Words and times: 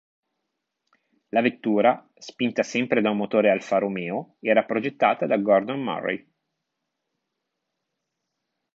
La 1.29 1.41
vettura, 1.41 2.09
spinta 2.17 2.63
sempre 2.63 3.01
da 3.01 3.11
un 3.11 3.17
motore 3.17 3.51
Alfa 3.51 3.77
Romeo, 3.77 4.37
era 4.39 4.63
progettata 4.65 5.27
da 5.27 5.37
Gordon 5.37 5.79
Murray. 5.79 6.27